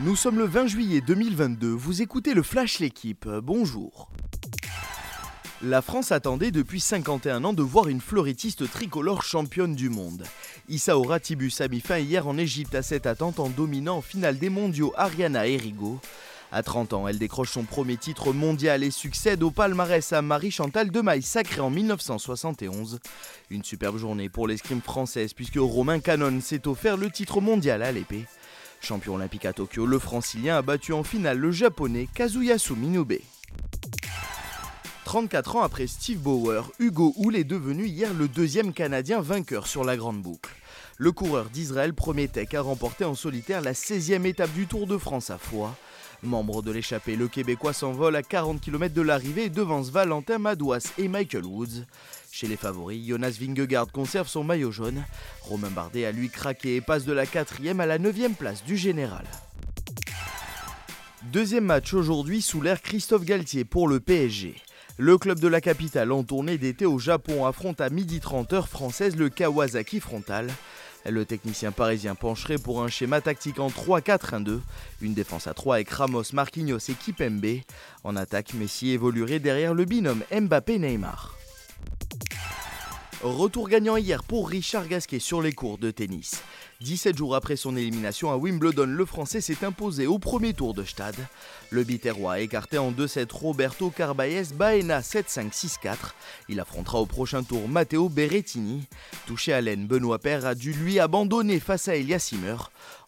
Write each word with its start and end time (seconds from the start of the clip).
Nous 0.00 0.14
sommes 0.14 0.38
le 0.38 0.44
20 0.44 0.66
juillet 0.66 1.00
2022, 1.00 1.70
vous 1.70 2.02
écoutez 2.02 2.34
le 2.34 2.42
Flash 2.42 2.80
L'équipe, 2.80 3.26
bonjour. 3.42 4.10
La 5.62 5.80
France 5.80 6.12
attendait 6.12 6.50
depuis 6.50 6.80
51 6.80 7.42
ans 7.44 7.54
de 7.54 7.62
voir 7.62 7.88
une 7.88 8.02
fleurettiste 8.02 8.70
tricolore 8.70 9.22
championne 9.22 9.74
du 9.74 9.88
monde. 9.88 10.24
Issa 10.68 10.98
Oratibus 10.98 11.62
a 11.62 11.68
mis 11.68 11.80
fin 11.80 11.96
hier 11.96 12.28
en 12.28 12.36
Égypte 12.36 12.74
à 12.74 12.82
cette 12.82 13.06
attente 13.06 13.40
en 13.40 13.48
dominant 13.48 13.96
en 13.96 14.02
finale 14.02 14.38
des 14.38 14.50
mondiaux 14.50 14.92
Ariana 14.98 15.46
Erigo. 15.46 15.98
À 16.52 16.62
30 16.62 16.92
ans, 16.92 17.08
elle 17.08 17.18
décroche 17.18 17.50
son 17.50 17.64
premier 17.64 17.96
titre 17.96 18.34
mondial 18.34 18.84
et 18.84 18.90
succède 18.90 19.42
au 19.42 19.50
palmarès 19.50 20.12
à 20.12 20.20
Marie-Chantal 20.20 20.90
Demaille, 20.90 21.22
sacrée 21.22 21.62
en 21.62 21.70
1971. 21.70 23.00
Une 23.48 23.64
superbe 23.64 23.96
journée 23.96 24.28
pour 24.28 24.46
l'escrime 24.46 24.82
française 24.82 25.32
puisque 25.32 25.56
Romain 25.56 26.00
Canon 26.00 26.42
s'est 26.42 26.68
offert 26.68 26.98
le 26.98 27.10
titre 27.10 27.40
mondial 27.40 27.82
à 27.82 27.92
l'épée. 27.92 28.26
Champion 28.80 29.14
olympique 29.14 29.44
à 29.44 29.52
Tokyo, 29.52 29.86
le 29.86 29.98
francilien 29.98 30.56
a 30.56 30.62
battu 30.62 30.92
en 30.92 31.02
finale 31.02 31.38
le 31.38 31.50
japonais 31.50 32.08
Kazuyasu 32.14 32.74
Minobe. 32.74 33.18
34 35.04 35.56
ans 35.56 35.62
après 35.62 35.86
Steve 35.86 36.18
Bauer, 36.18 36.70
Hugo 36.78 37.14
Hull 37.16 37.36
est 37.36 37.44
devenu 37.44 37.86
hier 37.86 38.12
le 38.12 38.26
deuxième 38.26 38.72
Canadien 38.72 39.20
vainqueur 39.20 39.66
sur 39.66 39.84
la 39.84 39.96
grande 39.96 40.20
boucle. 40.20 40.50
Le 40.98 41.12
coureur 41.12 41.50
d'Israël 41.50 41.94
Prometech 41.94 42.54
a 42.54 42.60
remporté 42.60 43.04
en 43.04 43.14
solitaire 43.14 43.60
la 43.60 43.72
16e 43.72 44.24
étape 44.24 44.52
du 44.52 44.66
Tour 44.66 44.86
de 44.86 44.98
France 44.98 45.30
à 45.30 45.38
Foix. 45.38 45.76
Membre 46.22 46.62
de 46.62 46.72
l'échappée, 46.72 47.14
le 47.14 47.28
Québécois 47.28 47.72
s'envole 47.72 48.16
à 48.16 48.22
40 48.22 48.60
km 48.60 48.94
de 48.94 49.02
l'arrivée 49.02 49.44
et 49.44 49.50
devance 49.50 49.90
Valentin 49.90 50.38
Madouas 50.38 50.92
et 50.98 51.08
Michael 51.08 51.44
Woods. 51.44 51.84
Chez 52.38 52.48
les 52.48 52.58
favoris, 52.58 53.02
Jonas 53.02 53.38
Vingegaard 53.40 53.90
conserve 53.90 54.28
son 54.28 54.44
maillot 54.44 54.70
jaune. 54.70 55.02
Romain 55.40 55.70
Bardet 55.70 56.04
a 56.04 56.12
lui 56.12 56.28
craqué 56.28 56.76
et 56.76 56.82
passe 56.82 57.06
de 57.06 57.14
la 57.14 57.24
4e 57.24 57.80
à 57.80 57.86
la 57.86 57.98
9e 57.98 58.34
place 58.34 58.62
du 58.62 58.76
général. 58.76 59.24
Deuxième 61.32 61.64
match 61.64 61.94
aujourd'hui 61.94 62.42
sous 62.42 62.60
l'air 62.60 62.82
Christophe 62.82 63.24
Galtier 63.24 63.64
pour 63.64 63.88
le 63.88 64.00
PSG. 64.00 64.54
Le 64.98 65.16
club 65.16 65.40
de 65.40 65.48
la 65.48 65.62
capitale 65.62 66.12
en 66.12 66.24
tournée 66.24 66.58
d'été 66.58 66.84
au 66.84 66.98
Japon 66.98 67.46
affronte 67.46 67.80
à 67.80 67.88
midi 67.88 68.20
30 68.20 68.52
heure 68.52 68.68
française 68.68 69.16
le 69.16 69.30
Kawasaki 69.30 69.98
Frontal. 69.98 70.50
Le 71.08 71.24
technicien 71.24 71.72
parisien 71.72 72.14
pencherait 72.14 72.58
pour 72.58 72.82
un 72.82 72.88
schéma 72.88 73.22
tactique 73.22 73.60
en 73.60 73.68
3-4-1-2, 73.68 74.60
une 75.00 75.14
défense 75.14 75.46
à 75.46 75.54
3 75.54 75.76
avec 75.76 75.88
Ramos, 75.88 76.34
Marquinhos 76.34 76.90
et 76.90 76.94
Kipembe. 76.94 77.60
En 78.04 78.14
attaque, 78.14 78.52
Messi 78.52 78.90
évoluerait 78.90 79.38
derrière 79.38 79.72
le 79.72 79.86
binôme 79.86 80.22
Mbappé-Neymar. 80.30 81.45
Retour 83.22 83.70
gagnant 83.70 83.96
hier 83.96 84.22
pour 84.22 84.50
Richard 84.50 84.88
Gasquet 84.88 85.20
sur 85.20 85.40
les 85.40 85.52
cours 85.52 85.78
de 85.78 85.90
tennis. 85.90 86.42
17 86.82 87.16
jours 87.16 87.34
après 87.34 87.56
son 87.56 87.74
élimination 87.74 88.30
à 88.30 88.36
Wimbledon, 88.36 88.84
le 88.86 89.04
Français 89.06 89.40
s'est 89.40 89.64
imposé 89.64 90.06
au 90.06 90.18
premier 90.18 90.52
tour 90.52 90.74
de 90.74 90.84
stade. 90.84 91.16
Le 91.70 91.82
Biterrois 91.82 92.34
a 92.34 92.40
écarté 92.40 92.76
en 92.76 92.92
2-7 92.92 93.32
Roberto 93.32 93.88
Carbaez 93.88 94.52
Baena 94.54 95.00
7-5-6-4. 95.00 95.96
Il 96.50 96.60
affrontera 96.60 97.00
au 97.00 97.06
prochain 97.06 97.42
tour 97.42 97.66
Matteo 97.68 98.10
Berrettini. 98.10 98.84
Touché 99.26 99.54
à 99.54 99.62
l'aine, 99.62 99.86
Benoît 99.86 100.18
Père 100.18 100.44
a 100.44 100.54
dû 100.54 100.74
lui 100.74 101.00
abandonner 101.00 101.58
face 101.58 101.88
à 101.88 101.96
Elias 101.96 102.18
Simmer. 102.18 102.56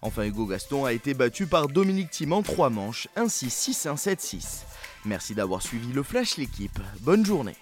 Enfin, 0.00 0.24
Hugo 0.24 0.46
Gaston 0.46 0.86
a 0.86 0.94
été 0.94 1.12
battu 1.12 1.46
par 1.46 1.68
Dominique 1.68 2.10
Thiem 2.10 2.32
en 2.32 2.42
3 2.42 2.70
manches, 2.70 3.08
1-6-6-1-7-6. 3.18 4.62
Merci 5.04 5.34
d'avoir 5.34 5.60
suivi 5.60 5.92
le 5.92 6.02
Flash 6.02 6.38
l'équipe. 6.38 6.78
Bonne 7.00 7.26
journée. 7.26 7.56